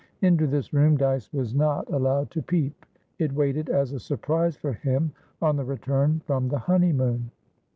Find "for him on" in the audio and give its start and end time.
4.55-5.57